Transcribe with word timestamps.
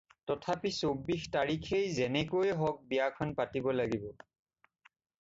তথাপি 0.29 0.71
চৌবিশ 0.79 1.25
তাৰিখেই 1.35 1.85
যেনেকৈ 1.99 2.57
হওক 2.65 2.83
বিয়াখন 2.95 3.37
পাতিব 3.41 3.73
লাগিব। 3.81 4.11